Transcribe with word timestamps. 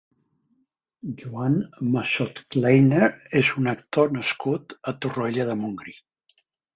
Joan 1.17 1.57
Massotkleiner 1.97 3.09
és 3.41 3.51
un 3.63 3.69
actor 3.73 4.09
nascut 4.15 4.73
a 4.93 4.95
Torroella 5.05 5.47
de 5.51 5.57
Montgrí. 5.61 5.95